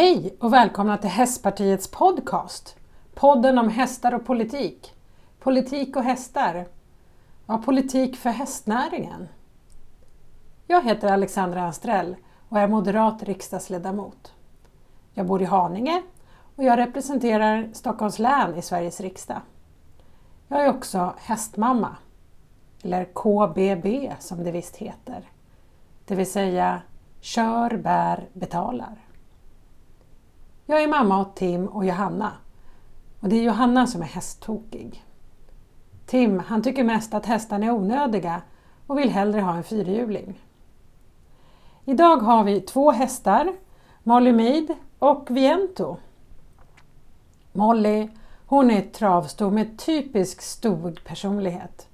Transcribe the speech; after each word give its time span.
Hej 0.00 0.36
och 0.40 0.52
välkomna 0.52 0.98
till 0.98 1.10
Hästpartiets 1.10 1.90
podcast. 1.90 2.76
Podden 3.14 3.58
om 3.58 3.68
hästar 3.68 4.14
och 4.14 4.26
politik. 4.26 4.94
Politik 5.38 5.96
och 5.96 6.02
hästar. 6.02 6.66
Ja, 7.46 7.58
politik 7.58 8.16
för 8.16 8.30
hästnäringen. 8.30 9.28
Jag 10.66 10.84
heter 10.84 11.12
Alexandra 11.12 11.62
Anstrell 11.62 12.16
och 12.48 12.58
är 12.58 12.68
moderat 12.68 13.22
riksdagsledamot. 13.22 14.34
Jag 15.14 15.26
bor 15.26 15.42
i 15.42 15.44
Haninge 15.44 16.02
och 16.56 16.64
jag 16.64 16.78
representerar 16.78 17.68
Stockholms 17.72 18.18
län 18.18 18.56
i 18.56 18.62
Sveriges 18.62 19.00
riksdag. 19.00 19.40
Jag 20.48 20.64
är 20.64 20.70
också 20.70 21.14
hästmamma, 21.18 21.96
eller 22.82 23.04
KBB 23.04 24.12
som 24.18 24.44
det 24.44 24.50
visst 24.50 24.76
heter. 24.76 25.30
Det 26.04 26.14
vill 26.14 26.32
säga 26.32 26.82
Kör, 27.20 27.76
bär, 27.76 28.28
betalar. 28.32 29.09
Jag 30.70 30.82
är 30.82 30.88
mamma 30.88 31.20
åt 31.20 31.36
Tim 31.36 31.66
och 31.66 31.84
Johanna. 31.84 32.32
Och 33.20 33.28
det 33.28 33.36
är 33.36 33.42
Johanna 33.42 33.86
som 33.86 34.02
är 34.02 34.06
hästtokig. 34.06 35.04
Tim, 36.06 36.38
han 36.38 36.62
tycker 36.62 36.84
mest 36.84 37.14
att 37.14 37.26
hästarna 37.26 37.66
är 37.66 37.70
onödiga 37.70 38.42
och 38.86 38.98
vill 38.98 39.10
hellre 39.10 39.40
ha 39.40 39.56
en 39.56 39.64
fyrhjuling. 39.64 40.40
Idag 41.84 42.16
har 42.16 42.44
vi 42.44 42.60
två 42.60 42.90
hästar, 42.90 43.52
Molly 44.02 44.32
Mead 44.32 44.74
och 44.98 45.26
Viento. 45.30 45.96
Molly, 47.52 48.08
hon 48.46 48.70
är 48.70 48.78
ett 48.78 48.94
travsto 48.94 49.50
med 49.50 49.78
typisk 49.78 50.42
stor 50.42 51.00
personlighet. 51.04 51.88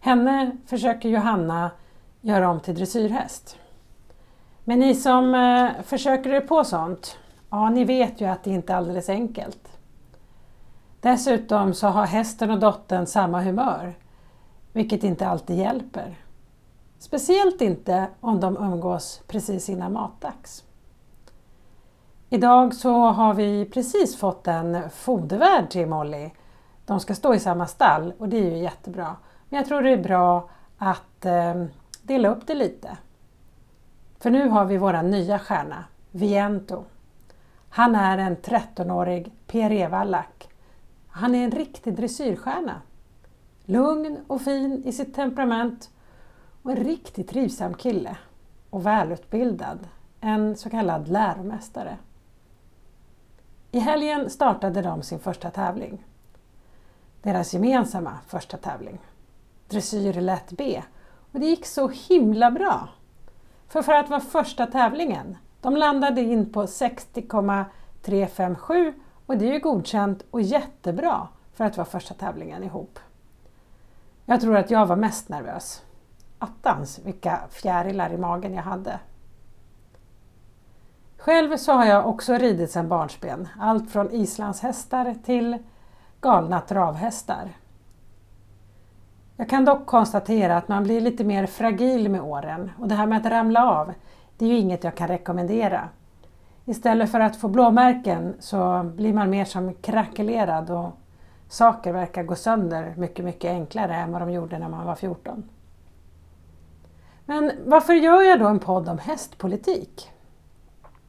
Henne 0.00 0.56
försöker 0.66 1.08
Johanna 1.08 1.70
göra 2.20 2.50
om 2.50 2.60
till 2.60 2.74
dressyrhäst. 2.74 3.56
Men 4.64 4.78
ni 4.78 4.94
som 4.94 5.34
eh, 5.34 5.82
försöker 5.82 6.30
er 6.30 6.40
på 6.40 6.64
sånt, 6.64 7.18
ja 7.52 7.70
ni 7.70 7.84
vet 7.84 8.20
ju 8.20 8.26
att 8.26 8.44
det 8.44 8.50
inte 8.50 8.72
är 8.72 8.76
alldeles 8.76 9.08
enkelt. 9.08 9.78
Dessutom 11.00 11.74
så 11.74 11.86
har 11.88 12.06
hästen 12.06 12.50
och 12.50 12.58
dottern 12.58 13.06
samma 13.06 13.40
humör, 13.40 13.94
vilket 14.72 15.04
inte 15.04 15.26
alltid 15.26 15.56
hjälper. 15.56 16.18
Speciellt 16.98 17.60
inte 17.60 18.06
om 18.20 18.40
de 18.40 18.56
umgås 18.56 19.22
precis 19.26 19.68
innan 19.68 19.92
matdags. 19.92 20.64
Idag 22.28 22.74
så 22.74 22.92
har 22.92 23.34
vi 23.34 23.64
precis 23.64 24.16
fått 24.16 24.46
en 24.46 24.90
fodervärd 24.90 25.70
till 25.70 25.86
Molly. 25.86 26.30
De 26.86 27.00
ska 27.00 27.14
stå 27.14 27.34
i 27.34 27.40
samma 27.40 27.66
stall 27.66 28.12
och 28.18 28.28
det 28.28 28.36
är 28.36 28.50
ju 28.50 28.58
jättebra. 28.58 29.16
Men 29.48 29.56
jag 29.56 29.66
tror 29.66 29.82
det 29.82 29.90
är 29.90 30.02
bra 30.02 30.50
att 30.78 31.24
eh, 31.24 31.64
dela 32.02 32.28
upp 32.28 32.46
det 32.46 32.54
lite. 32.54 32.96
För 34.18 34.30
nu 34.30 34.48
har 34.48 34.64
vi 34.64 34.78
vår 34.78 35.02
nya 35.02 35.38
stjärna, 35.38 35.84
Viento. 36.10 36.84
Han 37.74 37.94
är 37.94 38.18
en 38.18 38.36
13-årig 38.36 39.32
PRE-vallack. 39.46 40.48
Han 41.08 41.34
är 41.34 41.44
en 41.44 41.50
riktig 41.50 41.94
dressyrstjärna. 41.94 42.82
Lugn 43.64 44.18
och 44.26 44.42
fin 44.42 44.82
i 44.84 44.92
sitt 44.92 45.14
temperament 45.14 45.90
och 46.62 46.70
en 46.70 46.76
riktigt 46.76 47.28
trivsam 47.28 47.74
kille. 47.74 48.16
Och 48.70 48.86
välutbildad. 48.86 49.78
En 50.20 50.56
så 50.56 50.70
kallad 50.70 51.08
läromästare. 51.08 51.96
I 53.70 53.78
helgen 53.78 54.30
startade 54.30 54.82
de 54.82 55.02
sin 55.02 55.18
första 55.18 55.50
tävling. 55.50 56.04
Deras 57.22 57.54
gemensamma 57.54 58.18
första 58.26 58.56
tävling. 58.56 58.98
Dressyr 59.68 60.12
lätt 60.12 60.52
B. 60.52 60.82
Och 61.32 61.40
det 61.40 61.46
gick 61.46 61.66
så 61.66 61.88
himla 61.88 62.50
bra. 62.50 62.88
För 63.68 63.82
för 63.82 63.92
att 63.92 64.10
vara 64.10 64.20
första 64.20 64.66
tävlingen, 64.66 65.36
de 65.62 65.76
landade 65.76 66.20
in 66.20 66.52
på 66.52 66.66
60,357 66.66 68.94
och 69.26 69.38
det 69.38 69.48
är 69.48 69.52
ju 69.52 69.58
godkänt 69.58 70.24
och 70.30 70.42
jättebra 70.42 71.28
för 71.54 71.64
att 71.64 71.76
vara 71.76 71.84
första 71.84 72.14
tävlingen 72.14 72.64
ihop. 72.64 72.98
Jag 74.24 74.40
tror 74.40 74.56
att 74.56 74.70
jag 74.70 74.86
var 74.86 74.96
mest 74.96 75.28
nervös. 75.28 75.82
Attans 76.38 77.00
vilka 77.04 77.40
fjärilar 77.50 78.12
i 78.12 78.18
magen 78.18 78.54
jag 78.54 78.62
hade. 78.62 78.98
Själv 81.16 81.56
så 81.56 81.72
har 81.72 81.84
jag 81.84 82.08
också 82.08 82.32
ridit 82.32 82.70
sedan 82.70 82.88
barnsben, 82.88 83.48
allt 83.60 83.90
från 83.90 84.10
islandshästar 84.10 85.14
till 85.24 85.58
galna 86.20 86.60
travhästar. 86.60 87.48
Jag 89.36 89.48
kan 89.48 89.64
dock 89.64 89.86
konstatera 89.86 90.56
att 90.56 90.68
man 90.68 90.82
blir 90.82 91.00
lite 91.00 91.24
mer 91.24 91.46
fragil 91.46 92.08
med 92.08 92.20
åren 92.20 92.70
och 92.78 92.88
det 92.88 92.94
här 92.94 93.06
med 93.06 93.18
att 93.18 93.32
ramla 93.32 93.70
av, 93.70 93.92
det 94.36 94.44
är 94.44 94.48
ju 94.48 94.58
inget 94.58 94.84
jag 94.84 94.94
kan 94.94 95.08
rekommendera. 95.08 95.88
Istället 96.64 97.10
för 97.10 97.20
att 97.20 97.36
få 97.36 97.48
blåmärken 97.48 98.34
så 98.38 98.82
blir 98.82 99.12
man 99.12 99.30
mer 99.30 99.44
som 99.44 99.74
krackelerad 99.74 100.70
och 100.70 100.90
saker 101.48 101.92
verkar 101.92 102.22
gå 102.22 102.34
sönder 102.34 102.94
mycket, 102.96 103.24
mycket 103.24 103.50
enklare 103.50 103.94
än 103.94 104.12
vad 104.12 104.22
de 104.22 104.30
gjorde 104.30 104.58
när 104.58 104.68
man 104.68 104.86
var 104.86 104.94
14. 104.94 105.42
Men 107.24 107.52
varför 107.66 107.94
gör 107.94 108.22
jag 108.22 108.40
då 108.40 108.46
en 108.48 108.58
podd 108.58 108.88
om 108.88 108.98
hästpolitik? 108.98 110.10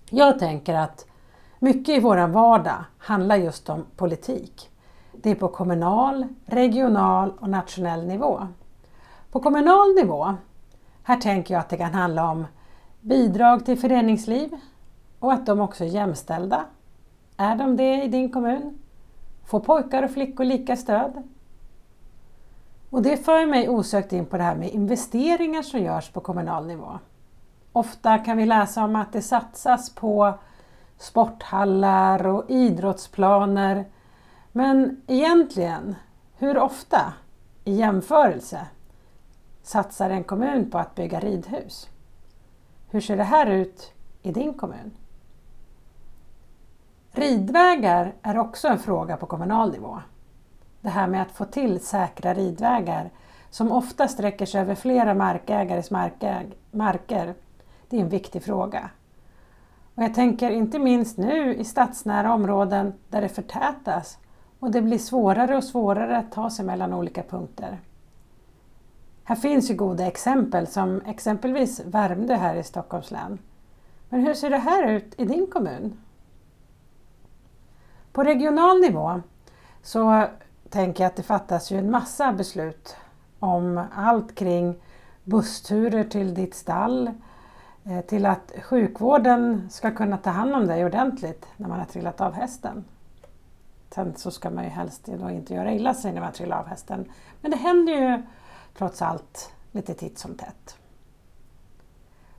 Jag 0.09 0.39
tänker 0.39 0.73
att 0.73 1.05
mycket 1.59 1.97
i 1.97 1.99
vår 1.99 2.27
vardag 2.27 2.85
handlar 2.97 3.35
just 3.35 3.69
om 3.69 3.85
politik. 3.95 4.69
Det 5.11 5.31
är 5.31 5.35
på 5.35 5.47
kommunal, 5.47 6.27
regional 6.45 7.33
och 7.39 7.49
nationell 7.49 8.07
nivå. 8.07 8.47
På 9.31 9.39
kommunal 9.39 9.95
nivå, 9.95 10.35
här 11.03 11.17
tänker 11.17 11.53
jag 11.53 11.61
att 11.61 11.69
det 11.69 11.77
kan 11.77 11.93
handla 11.93 12.29
om 12.29 12.45
bidrag 13.03 13.65
till 13.65 13.79
föreningsliv 13.79 14.51
och 15.19 15.33
att 15.33 15.45
de 15.45 15.59
också 15.59 15.83
är 15.83 15.87
jämställda. 15.87 16.65
Är 17.37 17.55
de 17.55 17.77
det 17.77 18.03
i 18.03 18.07
din 18.07 18.31
kommun? 18.31 18.79
Får 19.45 19.59
pojkar 19.59 20.03
och 20.03 20.11
flickor 20.11 20.43
lika 20.43 20.75
stöd? 20.75 21.23
Och 22.89 23.01
det 23.01 23.17
för 23.17 23.45
mig 23.45 23.69
osökt 23.69 24.13
in 24.13 24.25
på 24.25 24.37
det 24.37 24.43
här 24.43 24.55
med 24.55 24.69
investeringar 24.69 25.61
som 25.61 25.79
görs 25.79 26.09
på 26.09 26.19
kommunal 26.19 26.67
nivå. 26.67 26.99
Ofta 27.73 28.17
kan 28.17 28.37
vi 28.37 28.45
läsa 28.45 28.83
om 28.83 28.95
att 28.95 29.13
det 29.13 29.21
satsas 29.21 29.95
på 29.95 30.33
sporthallar 30.97 32.27
och 32.27 32.49
idrottsplaner 32.49 33.85
men 34.51 35.01
egentligen, 35.07 35.95
hur 36.37 36.57
ofta 36.57 37.13
i 37.63 37.73
jämförelse 37.73 38.67
satsar 39.63 40.09
en 40.09 40.23
kommun 40.23 40.71
på 40.71 40.77
att 40.77 40.95
bygga 40.95 41.19
ridhus? 41.19 41.89
Hur 42.93 43.01
ser 43.01 43.17
det 43.17 43.23
här 43.23 43.47
ut 43.47 43.93
i 44.21 44.31
din 44.31 44.53
kommun? 44.53 44.91
Ridvägar 47.11 48.13
är 48.21 48.37
också 48.37 48.67
en 48.67 48.79
fråga 48.79 49.17
på 49.17 49.25
kommunal 49.25 49.71
nivå. 49.71 49.99
Det 50.81 50.89
här 50.89 51.07
med 51.07 51.21
att 51.21 51.31
få 51.31 51.45
till 51.45 51.79
säkra 51.79 52.33
ridvägar 52.33 53.09
som 53.49 53.71
ofta 53.71 54.07
sträcker 54.07 54.45
sig 54.45 54.61
över 54.61 54.75
flera 54.75 55.13
markägares 55.13 55.91
marker, 56.71 57.33
det 57.89 57.97
är 57.97 58.01
en 58.01 58.09
viktig 58.09 58.43
fråga. 58.43 58.89
Och 59.95 60.03
jag 60.03 60.13
tänker 60.13 60.49
inte 60.49 60.79
minst 60.79 61.17
nu 61.17 61.55
i 61.55 61.63
stadsnära 61.63 62.33
områden 62.33 62.93
där 63.09 63.21
det 63.21 63.29
förtätas 63.29 64.17
och 64.59 64.71
det 64.71 64.81
blir 64.81 64.97
svårare 64.97 65.57
och 65.57 65.63
svårare 65.63 66.17
att 66.17 66.31
ta 66.31 66.49
sig 66.49 66.65
mellan 66.65 66.93
olika 66.93 67.23
punkter. 67.23 67.79
Här 69.23 69.35
finns 69.35 69.71
ju 69.71 69.75
goda 69.75 70.07
exempel 70.07 70.67
som 70.67 71.01
exempelvis 71.01 71.79
Värmdö 71.85 72.35
här 72.35 72.55
i 72.55 72.63
Stockholms 72.63 73.11
län. 73.11 73.39
Men 74.09 74.21
hur 74.21 74.33
ser 74.33 74.49
det 74.49 74.57
här 74.57 74.87
ut 74.87 75.13
i 75.17 75.25
din 75.25 75.47
kommun? 75.47 75.97
På 78.11 78.23
regional 78.23 78.79
nivå 78.81 79.21
så 79.81 80.25
tänker 80.69 81.03
jag 81.03 81.09
att 81.09 81.15
det 81.15 81.23
fattas 81.23 81.71
ju 81.71 81.77
en 81.77 81.91
massa 81.91 82.33
beslut 82.33 82.95
om 83.39 83.85
allt 83.95 84.35
kring 84.35 84.75
bussturer 85.23 86.03
till 86.03 86.33
ditt 86.33 86.55
stall, 86.55 87.11
eh, 87.83 88.01
till 88.01 88.25
att 88.25 88.51
sjukvården 88.63 89.67
ska 89.69 89.91
kunna 89.91 90.17
ta 90.17 90.29
hand 90.29 90.55
om 90.55 90.67
dig 90.67 90.85
ordentligt 90.85 91.45
när 91.57 91.69
man 91.69 91.79
har 91.79 91.85
trillat 91.85 92.21
av 92.21 92.33
hästen. 92.33 92.85
Sen 93.95 94.15
så 94.15 94.31
ska 94.31 94.49
man 94.49 94.63
ju 94.63 94.69
helst 94.69 95.07
inte 95.07 95.53
göra 95.53 95.73
illa 95.73 95.93
sig 95.93 96.13
när 96.13 96.21
man 96.21 96.33
trillar 96.33 96.59
av 96.59 96.67
hästen. 96.67 97.11
Men 97.41 97.51
det 97.51 97.57
händer 97.57 97.93
ju 97.93 98.23
trots 98.77 99.01
allt 99.01 99.53
lite 99.71 99.93
titt 99.93 100.19
som 100.19 100.35
tätt. 100.35 100.77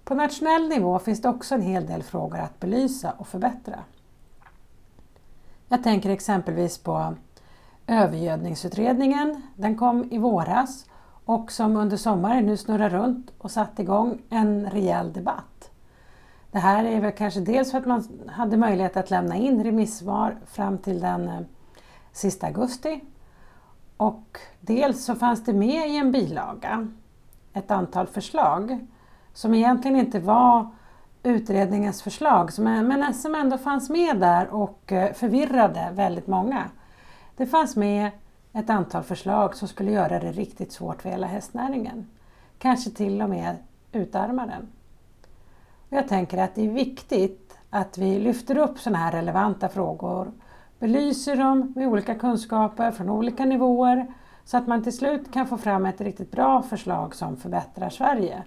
På 0.04 0.14
nationell 0.14 0.68
nivå 0.68 0.98
finns 0.98 1.22
det 1.22 1.28
också 1.28 1.54
en 1.54 1.62
hel 1.62 1.86
del 1.86 2.02
frågor 2.02 2.38
att 2.38 2.60
belysa 2.60 3.12
och 3.18 3.28
förbättra. 3.28 3.78
Jag 5.68 5.82
tänker 5.82 6.10
exempelvis 6.10 6.78
på 6.78 7.14
övergödningsutredningen. 7.86 9.42
Den 9.56 9.76
kom 9.76 10.12
i 10.12 10.18
våras 10.18 10.86
och 11.24 11.52
som 11.52 11.76
under 11.76 11.96
sommaren 11.96 12.46
nu 12.46 12.56
snurrar 12.56 12.90
runt 12.90 13.30
och 13.38 13.50
satt 13.50 13.78
igång 13.78 14.22
en 14.30 14.70
rejäl 14.70 15.12
debatt. 15.12 15.70
Det 16.50 16.58
här 16.58 16.84
är 16.84 17.00
väl 17.00 17.12
kanske 17.12 17.40
dels 17.40 17.70
för 17.70 17.78
att 17.78 17.86
man 17.86 18.20
hade 18.28 18.56
möjlighet 18.56 18.96
att 18.96 19.10
lämna 19.10 19.36
in 19.36 19.64
remissvar 19.64 20.36
fram 20.46 20.78
till 20.78 21.00
den 21.00 21.28
eh, 21.28 21.40
sista 22.12 22.46
augusti 22.46 23.00
och 23.96 24.38
dels 24.60 25.04
så 25.04 25.14
fanns 25.14 25.44
det 25.44 25.52
med 25.52 25.90
i 25.90 25.96
en 25.96 26.12
bilaga 26.12 26.88
ett 27.52 27.70
antal 27.70 28.06
förslag 28.06 28.86
som 29.32 29.54
egentligen 29.54 29.96
inte 29.96 30.20
var 30.20 30.70
utredningens 31.22 32.02
förslag, 32.02 32.50
men 32.58 33.14
som 33.14 33.34
ändå 33.34 33.58
fanns 33.58 33.90
med 33.90 34.20
där 34.20 34.48
och 34.48 34.92
eh, 34.92 35.12
förvirrade 35.12 35.90
väldigt 35.92 36.26
många. 36.26 36.64
Det 37.36 37.46
fanns 37.46 37.76
med 37.76 38.10
ett 38.52 38.70
antal 38.70 39.02
förslag 39.02 39.56
som 39.56 39.68
skulle 39.68 39.90
göra 39.90 40.20
det 40.20 40.32
riktigt 40.32 40.72
svårt 40.72 41.02
för 41.02 41.08
hela 41.08 41.26
hästnäringen. 41.26 42.06
Kanske 42.58 42.90
till 42.90 43.22
och 43.22 43.30
med 43.30 43.56
utarma 43.92 44.46
den. 44.46 44.68
Jag 45.88 46.08
tänker 46.08 46.38
att 46.38 46.54
det 46.54 46.66
är 46.66 46.70
viktigt 46.70 47.58
att 47.70 47.98
vi 47.98 48.18
lyfter 48.18 48.58
upp 48.58 48.78
sådana 48.78 48.98
här 48.98 49.12
relevanta 49.12 49.68
frågor, 49.68 50.32
belyser 50.84 51.36
dem 51.36 51.72
med 51.76 51.88
olika 51.88 52.14
kunskaper 52.14 52.90
från 52.90 53.10
olika 53.10 53.44
nivåer 53.44 54.06
så 54.44 54.56
att 54.56 54.66
man 54.66 54.82
till 54.82 54.96
slut 54.96 55.32
kan 55.32 55.46
få 55.46 55.56
fram 55.56 55.86
ett 55.86 56.00
riktigt 56.00 56.30
bra 56.30 56.62
förslag 56.62 57.14
som 57.14 57.36
förbättrar 57.36 57.90
Sverige. 57.90 58.42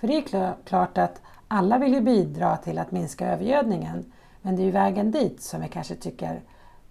För 0.00 0.08
det 0.08 0.16
är 0.16 0.54
klart 0.64 0.98
att 0.98 1.22
alla 1.48 1.78
vill 1.78 1.94
ju 1.94 2.00
bidra 2.00 2.56
till 2.56 2.78
att 2.78 2.90
minska 2.90 3.28
övergödningen 3.28 4.12
men 4.42 4.56
det 4.56 4.62
är 4.62 4.64
ju 4.64 4.70
vägen 4.70 5.10
dit 5.10 5.42
som 5.42 5.60
vi 5.60 5.68
kanske 5.68 5.94
tycker 5.94 6.40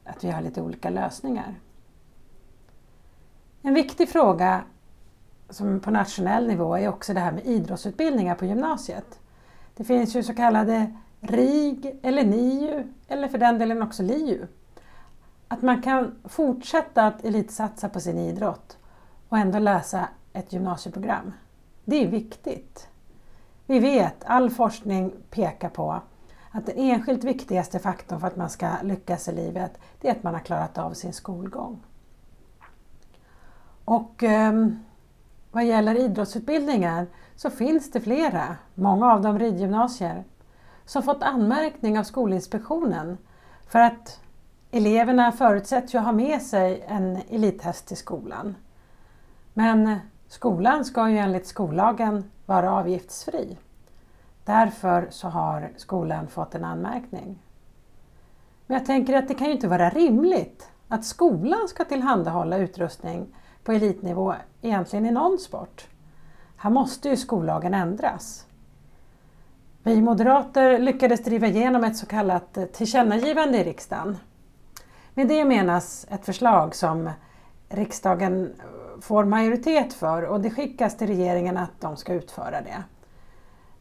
att 0.06 0.24
vi 0.24 0.32
har 0.32 0.42
lite 0.42 0.62
olika 0.62 0.90
lösningar. 0.90 1.56
En 3.62 3.74
viktig 3.74 4.10
fråga 4.10 4.62
som 5.50 5.80
på 5.80 5.92
nationell 5.92 6.48
nivå 6.48 6.76
är 6.76 6.88
också 6.88 7.14
det 7.14 7.20
här 7.20 7.32
med 7.32 7.46
idrottsutbildningar 7.46 8.36
på 8.36 8.46
gymnasiet. 8.46 9.20
Det 9.76 9.84
finns 9.84 10.16
ju 10.16 10.24
så 10.24 10.34
kallade 10.34 10.94
RIG 11.20 12.00
eller 12.02 12.24
NIU 12.24 12.84
eller 13.08 13.28
för 13.28 13.38
den 13.38 13.60
delen 13.60 13.82
också 13.82 14.04
LIU. 14.04 14.48
Att 15.52 15.62
man 15.62 15.82
kan 15.82 16.16
fortsätta 16.24 17.08
att 17.08 17.26
elitsatsa 17.26 17.90
på 17.90 18.00
sin 18.00 18.18
idrott 18.18 18.78
och 19.30 19.38
ändå 19.38 19.60
läsa 19.60 20.10
ett 20.34 20.54
gymnasieprogram. 20.54 21.34
Det 21.86 22.04
är 22.04 22.08
viktigt. 22.08 22.88
Vi 23.66 23.80
vet, 23.80 24.24
all 24.26 24.50
forskning 24.50 25.14
pekar 25.30 25.70
på 25.70 26.02
att 26.52 26.66
den 26.66 26.78
enskilt 26.78 27.24
viktigaste 27.24 27.80
faktorn 27.80 28.20
för 28.20 28.28
att 28.28 28.36
man 28.36 28.50
ska 28.50 28.70
lyckas 28.84 29.28
i 29.28 29.32
livet, 29.32 29.72
det 30.02 30.08
är 30.08 30.12
att 30.12 30.24
man 30.24 30.34
har 30.34 30.42
klarat 30.42 30.78
av 30.78 30.94
sin 30.94 31.14
skolgång. 31.14 31.80
Och 33.86 34.24
eh, 34.24 34.68
vad 35.52 35.66
gäller 35.66 35.96
idrottsutbildningar 35.96 37.08
så 37.36 37.50
finns 37.50 37.92
det 37.92 38.02
flera, 38.02 38.56
många 38.76 39.14
av 39.14 39.22
dem 39.22 39.40
ridgymnasier, 39.40 40.24
som 40.86 41.04
fått 41.04 41.24
anmärkning 41.24 42.00
av 42.00 42.04
Skolinspektionen 42.04 43.18
för 43.68 43.80
att 43.80 44.22
eleverna 44.72 45.32
förutsätts 45.32 45.96
ju 45.96 46.00
ha 46.00 46.12
med 46.12 46.42
sig 46.42 46.84
en 46.88 47.20
elithäst 47.30 47.88
till 47.88 47.98
skolan. 47.98 48.56
Men 49.54 50.00
skolan 50.28 50.86
ska 50.86 51.10
ju 51.10 51.18
enligt 51.18 51.48
skollagen 51.48 52.32
vara 52.46 52.72
avgiftsfri. 52.72 53.58
Därför 54.46 55.08
så 55.10 55.28
har 55.28 55.72
skolan 55.78 56.28
fått 56.28 56.56
en 56.56 56.66
anmärkning. 56.66 57.40
Men 58.68 58.78
jag 58.78 58.86
tänker 58.86 59.18
att 59.18 59.28
det 59.28 59.34
kan 59.34 59.48
ju 59.48 59.54
inte 59.54 59.68
vara 59.68 59.90
rimligt 59.90 60.70
att 60.88 61.06
skolan 61.06 61.68
ska 61.68 61.86
tillhandahålla 61.86 62.58
utrustning 62.58 63.36
på 63.64 63.72
elitnivå 63.72 64.34
egentligen 64.62 65.06
i 65.06 65.12
någon 65.12 65.40
sport. 65.40 65.88
Här 66.58 66.70
måste 66.70 67.10
ju 67.10 67.18
skollagen 67.18 67.74
ändras. 67.74 68.46
Vi 69.84 70.02
moderater 70.02 70.80
lyckades 70.80 71.24
driva 71.24 71.48
igenom 71.48 71.84
ett 71.84 71.98
så 71.98 72.06
kallat 72.06 72.58
tillkännagivande 72.74 73.58
i 73.58 73.64
riksdagen. 73.64 74.18
Med 75.14 75.28
det 75.28 75.46
menas 75.46 76.08
ett 76.10 76.26
förslag 76.26 76.76
som 76.76 77.10
riksdagen 77.70 78.54
får 79.02 79.26
majoritet 79.26 79.94
för 79.94 80.24
och 80.24 80.42
det 80.42 80.50
skickas 80.50 80.98
till 80.98 81.08
regeringen 81.08 81.58
att 81.58 81.82
de 81.82 81.98
ska 81.98 82.14
utföra 82.14 82.62
det. 82.62 82.84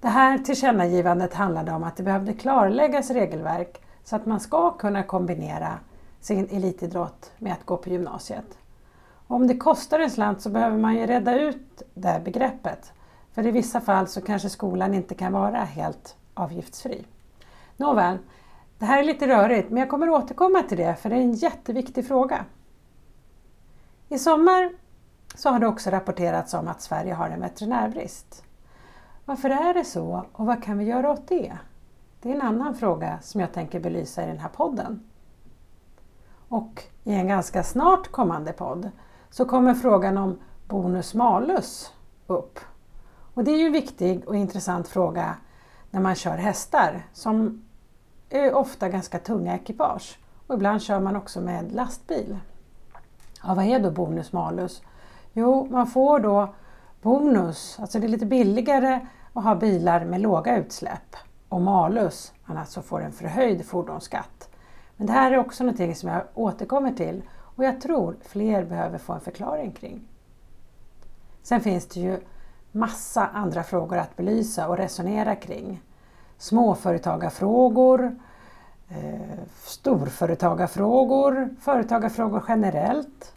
Det 0.01 0.09
här 0.09 0.39
tillkännagivandet 0.39 1.35
handlade 1.35 1.73
om 1.73 1.85
att 1.85 1.97
det 1.97 2.03
behövde 2.03 2.33
klarläggas 2.33 3.11
regelverk 3.11 3.81
så 4.05 4.17
att 4.17 4.27
man 4.27 4.41
ska 4.41 4.71
kunna 4.71 5.03
kombinera 5.03 5.79
sin 6.21 6.49
elitidrott 6.51 7.33
med 7.39 7.53
att 7.53 7.67
gå 7.67 7.77
på 7.77 7.89
gymnasiet. 7.89 8.59
Och 9.27 9.37
om 9.37 9.47
det 9.47 9.57
kostar 9.57 9.99
en 9.99 10.11
slant 10.11 10.43
så 10.43 10.51
behöver 10.51 10.79
man 10.79 10.95
ju 10.95 11.07
reda 11.07 11.41
ut 11.41 11.83
det 11.95 12.21
begreppet. 12.25 12.93
För 13.35 13.47
i 13.47 13.51
vissa 13.51 13.81
fall 13.81 14.09
så 14.09 14.21
kanske 14.21 14.49
skolan 14.49 14.95
inte 14.95 15.15
kan 15.15 15.33
vara 15.33 15.65
helt 15.65 16.17
avgiftsfri. 16.35 17.05
Nåväl, 17.77 18.19
det 18.81 18.87
här 18.87 18.99
är 18.99 19.05
lite 19.05 19.29
rörigt 19.29 19.71
men 19.71 19.79
jag 19.79 19.89
kommer 19.89 20.11
återkomma 20.11 20.63
till 20.63 20.79
det 20.79 20.95
för 20.95 21.11
det 21.11 21.17
är 21.17 21.21
en 21.21 21.33
jätteviktig 21.33 22.07
fråga. 22.07 22.45
I 24.09 24.19
sommar 24.19 24.71
så 25.35 25.51
har 25.51 25.59
det 25.59 25.67
också 25.67 25.91
rapporterats 25.91 26.55
om 26.55 26.69
att 26.69 26.83
Sverige 26.83 27.15
har 27.15 27.31
en 27.31 27.41
veterinärbrist. 27.41 28.45
Varför 29.25 29.51
är 29.51 29.75
det 29.75 29.85
så 29.85 30.25
och 30.33 30.47
vad 30.47 30.63
kan 30.63 30.79
vi 30.79 30.85
göra 30.85 31.11
åt 31.11 31.29
det? 31.29 31.59
Det 32.21 32.31
är 32.31 32.35
en 32.35 32.43
annan 32.43 32.75
fråga 32.75 33.19
som 33.23 33.41
jag 33.41 33.53
tänker 33.53 33.81
belysa 33.81 34.25
i 34.25 34.27
den 34.27 34.39
här 34.39 34.49
podden. 34.49 35.05
Och 36.49 36.85
i 37.05 37.15
en 37.15 37.29
ganska 37.29 37.63
snart 37.63 38.09
kommande 38.09 38.53
podd 38.53 38.91
så 39.31 39.45
kommer 39.45 39.75
frågan 39.75 40.19
om 40.19 40.39
bonus 40.69 41.15
malus 41.15 41.93
upp. 42.27 42.59
Och 43.35 43.45
det 43.45 43.51
är 43.51 43.59
ju 43.59 43.67
en 43.67 43.73
viktig 43.73 44.29
och 44.29 44.37
intressant 44.37 44.89
fråga 44.89 45.37
när 45.91 46.01
man 46.01 46.15
kör 46.15 46.37
hästar 46.37 47.07
som 47.13 47.65
ofta 48.53 48.89
ganska 48.89 49.19
tunga 49.19 49.55
ekipage 49.55 50.19
och 50.47 50.55
ibland 50.55 50.83
kör 50.83 51.01
man 51.01 51.17
också 51.17 51.41
med 51.41 51.73
lastbil. 51.73 52.39
Ja, 53.43 53.55
vad 53.55 53.65
är 53.65 53.81
då 53.81 53.91
bonus 53.91 54.33
malus? 54.33 54.83
Jo, 55.33 55.69
man 55.71 55.87
får 55.87 56.19
då 56.19 56.55
bonus, 57.03 57.79
alltså 57.81 57.99
det 57.99 58.07
är 58.07 58.09
lite 58.09 58.27
billigare 58.27 59.07
att 59.33 59.45
ha 59.45 59.55
bilar 59.55 60.05
med 60.05 60.21
låga 60.21 60.57
utsläpp 60.57 61.17
och 61.49 61.61
malus, 61.61 62.33
man 62.45 62.57
alltså 62.57 62.83
får 62.83 63.03
en 63.03 63.13
förhöjd 63.13 63.67
fordonsskatt. 63.67 64.49
Men 64.97 65.07
det 65.07 65.13
här 65.13 65.33
är 65.33 65.39
också 65.39 65.65
någonting 65.65 65.95
som 65.95 66.09
jag 66.09 66.23
återkommer 66.35 66.93
till 66.93 67.23
och 67.33 67.65
jag 67.65 67.81
tror 67.81 68.17
fler 68.23 68.65
behöver 68.65 68.99
få 68.99 69.13
en 69.13 69.21
förklaring 69.21 69.73
kring. 69.73 70.09
Sen 71.43 71.61
finns 71.61 71.87
det 71.87 72.01
ju 72.01 72.21
massa 72.73 73.27
andra 73.27 73.63
frågor 73.63 73.99
att 73.99 74.17
belysa 74.17 74.69
och 74.69 74.77
resonera 74.77 75.37
kring. 75.37 75.83
Småföretagarfrågor, 76.41 78.17
eh, 78.89 79.39
storföretagarfrågor, 79.65 81.49
företagarfrågor 81.61 82.45
generellt. 82.49 83.35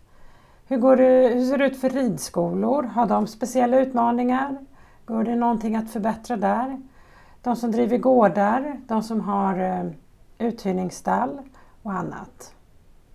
Hur, 0.67 0.77
går 0.77 0.95
det, 0.95 1.27
hur 1.27 1.45
ser 1.45 1.57
det 1.57 1.65
ut 1.65 1.81
för 1.81 1.89
ridskolor? 1.89 2.83
Har 2.83 3.05
de 3.05 3.27
speciella 3.27 3.79
utmaningar? 3.79 4.57
Går 5.05 5.23
det 5.23 5.35
någonting 5.35 5.75
att 5.75 5.89
förbättra 5.89 6.37
där? 6.37 6.81
De 7.41 7.55
som 7.55 7.71
driver 7.71 7.97
gårdar, 7.97 8.81
de 8.87 9.03
som 9.03 9.21
har 9.21 9.59
eh, 9.59 9.91
uthyrningsstall 10.37 11.41
och 11.81 11.93
annat. 11.93 12.53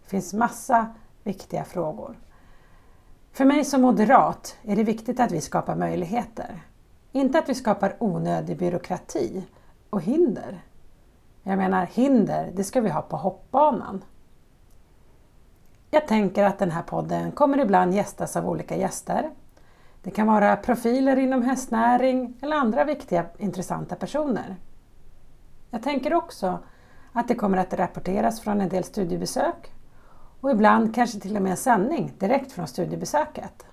Det 0.04 0.10
finns 0.10 0.34
massa 0.34 0.86
viktiga 1.24 1.64
frågor. 1.64 2.16
För 3.32 3.44
mig 3.44 3.64
som 3.64 3.82
moderat 3.82 4.56
är 4.62 4.76
det 4.76 4.84
viktigt 4.84 5.20
att 5.20 5.32
vi 5.32 5.40
skapar 5.40 5.76
möjligheter. 5.76 6.62
Inte 7.12 7.38
att 7.38 7.48
vi 7.48 7.54
skapar 7.54 7.96
onödig 7.98 8.58
byråkrati 8.58 9.44
och 9.90 10.02
hinder. 10.02 10.60
Jag 11.42 11.58
menar 11.58 11.86
hinder, 11.86 12.52
det 12.54 12.64
ska 12.64 12.80
vi 12.80 12.90
ha 12.90 13.02
på 13.02 13.16
hoppbanan. 13.16 14.04
Jag 15.90 16.08
tänker 16.08 16.44
att 16.44 16.58
den 16.58 16.70
här 16.70 16.82
podden 16.82 17.32
kommer 17.32 17.58
ibland 17.58 17.94
gästas 17.94 18.36
av 18.36 18.48
olika 18.48 18.76
gäster. 18.76 19.30
Det 20.02 20.10
kan 20.10 20.26
vara 20.26 20.56
profiler 20.56 21.16
inom 21.16 21.42
hästnäring 21.42 22.38
eller 22.42 22.56
andra 22.56 22.84
viktiga 22.84 23.26
intressanta 23.38 23.96
personer. 23.96 24.56
Jag 25.70 25.82
tänker 25.82 26.14
också 26.14 26.58
att 27.12 27.28
det 27.28 27.34
kommer 27.34 27.58
att 27.58 27.74
rapporteras 27.74 28.40
från 28.40 28.60
en 28.60 28.68
del 28.68 28.84
studiebesök 28.84 29.72
och 30.40 30.50
ibland 30.50 30.94
kanske 30.94 31.20
till 31.20 31.36
och 31.36 31.42
med 31.42 31.50
en 31.50 31.56
sändning 31.56 32.12
direkt 32.18 32.52
från 32.52 32.68
studiebesöket. 32.68 33.66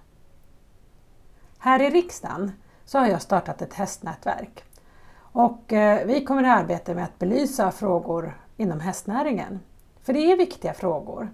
Här 1.57 1.81
i 1.81 1.89
riksdagen 1.89 2.51
så 2.85 2.99
har 2.99 3.07
jag 3.07 3.21
startat 3.21 3.61
ett 3.61 3.73
hästnätverk 3.73 4.64
och 5.35 5.73
eh, 5.73 6.05
vi 6.05 6.25
kommer 6.25 6.43
att 6.43 6.59
arbeta 6.59 6.93
med 6.93 7.03
att 7.03 7.19
belysa 7.19 7.71
frågor 7.71 8.41
inom 8.57 8.79
hästnäringen. 8.79 9.59
För 10.01 10.13
det 10.13 10.31
är 10.31 10.37
viktiga 10.37 10.73
frågor. 10.73 11.29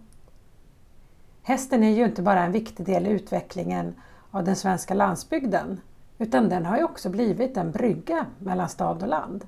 Hästen 1.43 1.83
är 1.83 1.89
ju 1.89 2.05
inte 2.05 2.21
bara 2.21 2.43
en 2.43 2.51
viktig 2.51 2.85
del 2.85 3.07
i 3.07 3.09
utvecklingen 3.09 3.95
av 4.31 4.43
den 4.43 4.55
svenska 4.55 4.93
landsbygden 4.93 5.81
utan 6.17 6.49
den 6.49 6.65
har 6.65 6.77
ju 6.77 6.83
också 6.83 7.09
blivit 7.09 7.57
en 7.57 7.71
brygga 7.71 8.25
mellan 8.39 8.69
stad 8.69 9.01
och 9.01 9.07
land. 9.07 9.45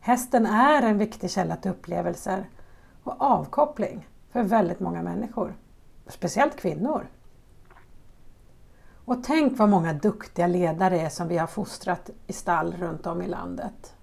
Hästen 0.00 0.46
är 0.46 0.82
en 0.82 0.98
viktig 0.98 1.30
källa 1.30 1.56
till 1.56 1.70
upplevelser 1.70 2.48
och 3.02 3.22
avkoppling 3.22 4.06
för 4.32 4.42
väldigt 4.42 4.80
många 4.80 5.02
människor, 5.02 5.54
speciellt 6.06 6.56
kvinnor. 6.56 7.06
Och 9.04 9.24
tänk 9.24 9.58
vad 9.58 9.68
många 9.68 9.92
duktiga 9.92 10.46
ledare 10.46 11.00
är 11.00 11.08
som 11.08 11.28
vi 11.28 11.38
har 11.38 11.46
fostrat 11.46 12.10
i 12.26 12.32
stall 12.32 12.72
runt 12.72 13.06
om 13.06 13.22
i 13.22 13.26
landet. 13.26 13.94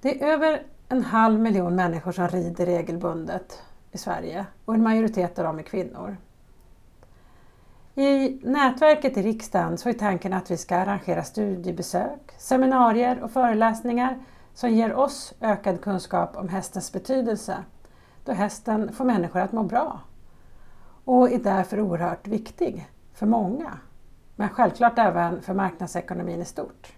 Det 0.00 0.22
är 0.22 0.26
över 0.26 0.62
en 0.88 1.04
halv 1.04 1.40
miljon 1.40 1.76
människor 1.76 2.12
som 2.12 2.28
rider 2.28 2.66
regelbundet 2.66 3.62
i 3.92 3.98
Sverige 3.98 4.46
och 4.64 4.74
en 4.74 4.82
majoritet 4.82 5.38
av 5.38 5.44
dem 5.44 5.58
är 5.58 5.62
kvinnor. 5.62 6.16
I 7.94 8.40
nätverket 8.44 9.16
i 9.16 9.22
riksdagen 9.22 9.78
så 9.78 9.88
är 9.88 9.92
tanken 9.92 10.32
att 10.32 10.50
vi 10.50 10.56
ska 10.56 10.76
arrangera 10.76 11.24
studiebesök, 11.24 12.34
seminarier 12.38 13.22
och 13.22 13.30
föreläsningar 13.30 14.18
som 14.54 14.70
ger 14.70 14.94
oss 14.94 15.34
ökad 15.40 15.80
kunskap 15.80 16.36
om 16.36 16.48
hästens 16.48 16.92
betydelse, 16.92 17.56
då 18.24 18.32
hästen 18.32 18.92
får 18.92 19.04
människor 19.04 19.40
att 19.40 19.52
må 19.52 19.62
bra 19.62 20.00
och 21.04 21.32
är 21.32 21.38
därför 21.38 21.80
oerhört 21.80 22.26
viktig 22.26 22.88
för 23.20 23.26
många, 23.26 23.78
men 24.36 24.48
självklart 24.48 24.98
även 24.98 25.42
för 25.42 25.54
marknadsekonomin 25.54 26.42
i 26.42 26.44
stort. 26.44 26.92